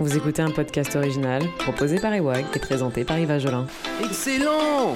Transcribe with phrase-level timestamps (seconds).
[0.00, 3.66] Vous écoutez un podcast original proposé par Ewag et présenté par Yves Jolin.
[4.02, 4.94] Excellent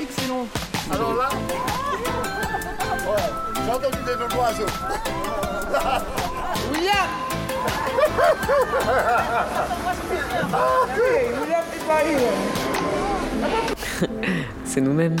[0.00, 0.46] Excellent
[0.88, 1.28] Alors là,
[3.64, 4.72] j'ai entendu des noms d'oiseaux.
[6.72, 7.08] William
[11.40, 11.64] William
[14.64, 15.16] C'est nous-mêmes.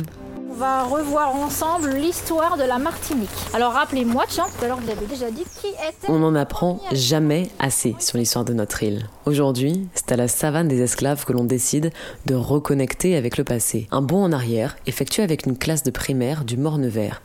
[0.56, 3.28] On va revoir ensemble l'histoire de la Martinique.
[3.52, 6.08] Alors rappelez-moi, tiens, tout à l'heure vous avez déjà dit qui était.
[6.08, 9.06] On n'en apprend jamais assez sur l'histoire de notre île.
[9.26, 11.92] Aujourd'hui, c'est à la savane des esclaves que l'on décide
[12.24, 13.86] de reconnecter avec le passé.
[13.90, 17.20] Un bond en arrière, effectué avec une classe de primaire du Morne-Vert.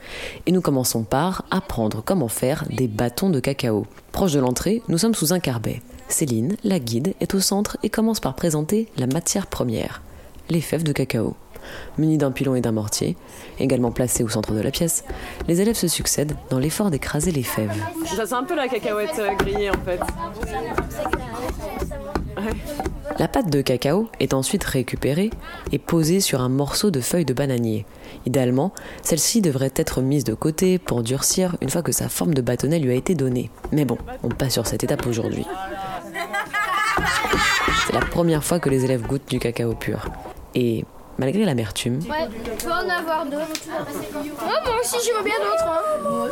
[0.45, 3.85] Et nous commençons par apprendre comment faire des bâtons de cacao.
[4.11, 5.81] Proche de l'entrée, nous sommes sous un carbet.
[6.09, 10.01] Céline, la guide, est au centre et commence par présenter la matière première,
[10.49, 11.37] les fèves de cacao.
[11.97, 13.17] Munis d'un pilon et d'un mortier,
[13.59, 15.03] également placés au centre de la pièce,
[15.47, 17.71] les élèves se succèdent dans l'effort d'écraser les fèves.
[18.05, 19.99] Ça c'est un peu la cacahuète euh, grillée en fait.
[23.19, 25.29] La pâte de cacao est ensuite récupérée
[25.71, 27.85] et posée sur un morceau de feuille de bananier.
[28.25, 32.41] Idéalement, celle-ci devrait être mise de côté pour durcir une fois que sa forme de
[32.41, 33.51] bâtonnet lui a été donnée.
[33.71, 35.45] Mais bon, on passe sur cette étape aujourd'hui.
[37.85, 40.07] C'est la première fois que les élèves goûtent du cacao pur.
[40.55, 40.85] Et
[41.17, 43.47] malgré l'amertume, Ouais, tu peux en avoir d'autres.
[43.69, 45.65] Oh, moi aussi, je veux bien d'autres.
[45.67, 46.27] Hein.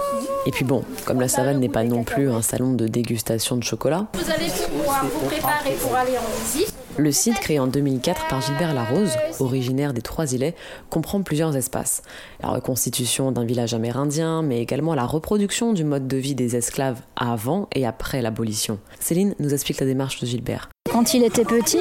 [0.46, 3.64] et puis bon, comme la savane n'est pas non plus un salon de dégustation de
[3.64, 6.74] chocolat, Vous allez pouvoir vous préparer pour aller en visite.
[6.98, 10.54] Le site créé en 2004 par Gilbert Larose, originaire des Trois-Îlets,
[10.90, 12.02] comprend plusieurs espaces.
[12.44, 17.00] La reconstitution d'un village amérindien, mais également la reproduction du mode de vie des esclaves
[17.16, 18.80] avant et après l'abolition.
[19.00, 20.68] Céline nous explique la démarche de Gilbert.
[20.92, 21.80] Quand il était petit,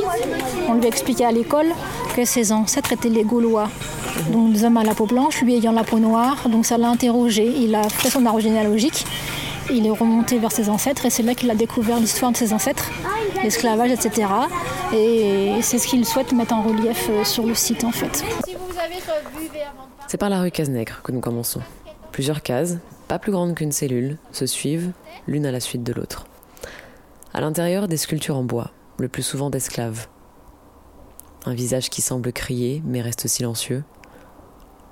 [0.69, 1.67] on lui expliquait à l'école
[2.19, 3.71] que ses ancêtres étaient les Gaulois.
[4.33, 6.49] Donc des hommes à la peau blanche, lui ayant la peau noire.
[6.49, 7.47] Donc ça l'a interrogé.
[7.47, 9.07] Il a fait son arbre généalogique.
[9.71, 12.53] Il est remonté vers ses ancêtres et c'est là qu'il a découvert l'histoire de ses
[12.53, 12.91] ancêtres,
[13.45, 14.27] l'esclavage, etc.
[14.93, 18.25] Et c'est ce qu'il souhaite mettre en relief euh, sur le site en fait.
[20.09, 21.61] C'est par la rue Cazenègre que nous commençons.
[22.11, 24.91] Plusieurs cases, pas plus grandes qu'une cellule, se suivent
[25.29, 26.27] l'une à la suite de l'autre.
[27.33, 30.09] À l'intérieur, des sculptures en bois, le plus souvent d'esclaves.
[31.47, 33.85] Un visage qui semble crier mais reste silencieux.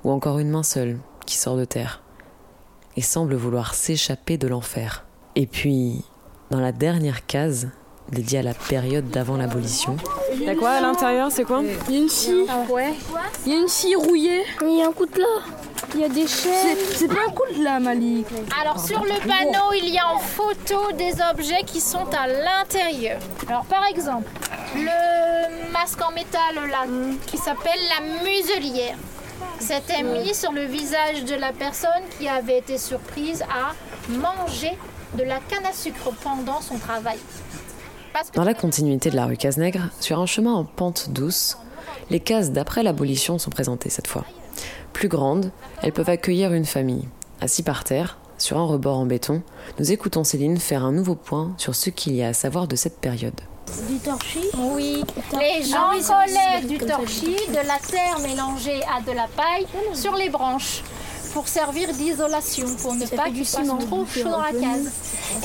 [0.03, 2.01] Ou encore une main seule qui sort de terre
[2.95, 5.05] et semble vouloir s'échapper de l'enfer.
[5.35, 6.03] Et puis,
[6.49, 7.69] dans la dernière case,
[8.11, 9.97] dédiée à la période d'avant l'abolition,
[10.39, 11.61] Y'a quoi à l'intérieur C'est quoi?
[11.89, 12.45] Il y a une scie.
[12.69, 12.93] Ouais.
[13.45, 14.43] Il y a une scie rouillée.
[14.61, 15.25] Il y a un coutelas.
[15.93, 16.77] Il y a des chaînes.
[16.93, 18.27] C'est pas un coup de là, Malik.
[18.61, 23.19] Alors sur le panneau, il y a en photo des objets qui sont à l'intérieur.
[23.47, 24.29] Alors par exemple,
[24.75, 26.85] le masque en métal là,
[27.25, 28.97] qui s'appelle la muselière.
[29.59, 33.73] C'était mis sur le visage de la personne qui avait été surprise à
[34.11, 34.77] manger
[35.17, 37.17] de la canne à sucre pendant son travail.
[38.33, 41.57] Dans la continuité de la rue Cazenègre, sur un chemin en pente douce,
[42.09, 44.25] les cases d'après l'abolition sont présentées cette fois.
[44.93, 45.51] Plus grandes,
[45.81, 47.07] elles peuvent accueillir une famille.
[47.41, 49.43] Assis par terre, sur un rebord en béton,
[49.79, 52.75] nous écoutons Céline faire un nouveau point sur ce qu'il y a à savoir de
[52.75, 53.39] cette période.
[53.89, 54.49] Du torchis.
[54.57, 60.15] Oui, les gens collaient du torchis, de la terre mélangée à de la paille sur
[60.15, 60.81] les branches
[61.33, 64.91] pour servir d'isolation, pour ne pas qu'il fasse trop chaud dans la case.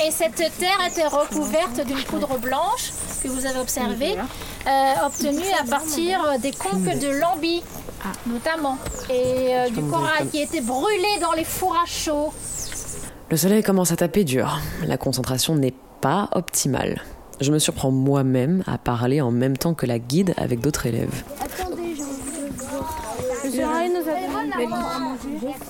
[0.05, 2.91] Et cette terre était recouverte d'une poudre blanche
[3.21, 7.61] que vous avez observée, euh, obtenue à partir des conques de Lambie,
[8.25, 8.77] notamment,
[9.09, 12.33] et euh, du corail qui était brûlé dans les fours à chaud.
[13.29, 14.59] Le soleil commence à taper dur.
[14.85, 17.01] La concentration n'est pas optimale.
[17.41, 21.23] Je me surprends moi-même à parler en même temps que la guide avec d'autres élèves.
[21.41, 21.95] Attendez,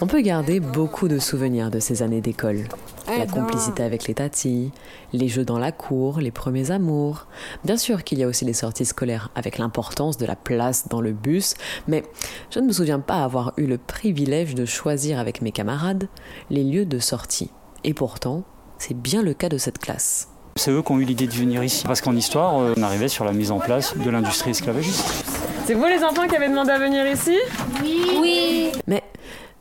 [0.02, 2.63] On peut garder beaucoup de souvenirs de ces années d'école.
[3.07, 4.72] La complicité avec les tatis,
[5.12, 7.28] les jeux dans la cour, les premiers amours.
[7.63, 11.02] Bien sûr qu'il y a aussi les sorties scolaires avec l'importance de la place dans
[11.02, 11.56] le bus,
[11.88, 12.03] mais
[12.50, 16.07] je ne me souviens pas avoir eu le privilège de choisir avec mes camarades
[16.50, 17.52] les lieux de sortie.
[17.84, 18.43] Et pourtant,
[18.78, 20.33] c'est bien le cas de cette classe.
[20.55, 21.84] C'est eux qui ont eu l'idée de venir ici.
[21.85, 25.26] Parce qu'en histoire, euh, on arrivait sur la mise en place de l'industrie esclavagiste.
[25.66, 27.38] C'est vous les enfants qui avez demandé à venir ici?
[27.84, 28.72] Oui.
[28.85, 29.02] Mais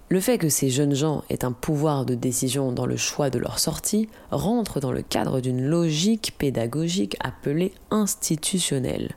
[0.08, 3.38] le fait que ces jeunes gens aient un pouvoir de décision dans le choix de
[3.38, 9.12] leur sortie rentre dans le cadre d'une logique pédagogique appelée institutionnelle.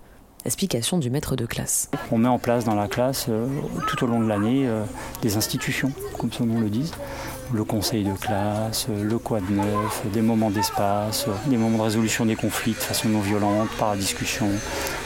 [0.46, 1.90] Explication du maître de classe.
[2.12, 3.48] On met en place dans la classe, euh,
[3.88, 4.84] tout au long de l'année, euh,
[5.24, 6.92] des institutions, comme son nom le dit,
[7.54, 12.26] le conseil de classe, le quoi de neuf, des moments d'espace, des moments de résolution
[12.26, 14.48] des conflits de façon non violente, par la discussion.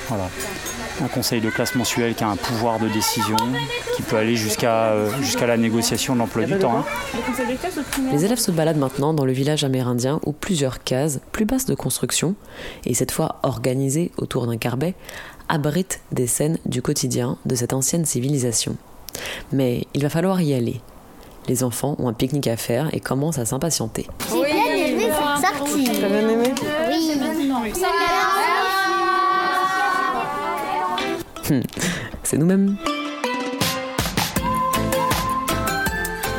[0.07, 0.30] Voilà.
[1.01, 3.38] Un conseil de classe mensuel qui a un pouvoir de décision,
[3.95, 6.80] qui peut aller jusqu'à euh, jusqu'à la négociation de l'emploi du temps.
[6.80, 6.86] hein.
[8.12, 11.75] Les élèves se baladent maintenant dans le village amérindien où plusieurs cases, plus basses de
[11.75, 12.36] construction,
[12.86, 14.94] et cette fois organisées autour d'un carbet,
[15.47, 18.75] abritent des scènes du quotidien de cette ancienne civilisation.
[19.53, 20.81] Mais il va falloir y aller.
[21.50, 24.06] Les enfants ont un pique-nique à faire et commencent à s'impatienter.
[24.30, 25.10] J'ai bien aimé
[25.42, 25.90] cette sortie.
[26.00, 26.54] T'as bien aimé?
[26.88, 27.18] Oui.
[32.22, 32.78] C'est nous-mêmes.